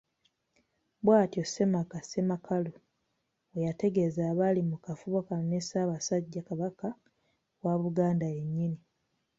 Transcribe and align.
Bwatyo 1.05 1.43
ssemaka, 1.47 1.97
Ssemakalu 2.01 2.73
bweyategeeza 3.51 4.21
abaali 4.31 4.61
mu 4.69 4.77
kafubo 4.85 5.19
kano 5.27 5.43
ne 5.47 5.59
Ssabasajja 5.63 6.41
Kabaka 6.49 6.87
wa 7.63 7.73
Buganda 7.81 8.27
yennyini! 8.35 8.79